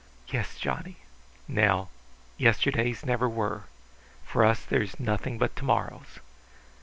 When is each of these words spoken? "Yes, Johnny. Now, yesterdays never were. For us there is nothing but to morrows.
"Yes, 0.29 0.55
Johnny. 0.57 0.97
Now, 1.47 1.89
yesterdays 2.35 3.05
never 3.05 3.29
were. 3.29 3.65
For 4.25 4.43
us 4.43 4.63
there 4.65 4.81
is 4.81 4.99
nothing 4.99 5.37
but 5.37 5.55
to 5.57 5.63
morrows. 5.63 6.17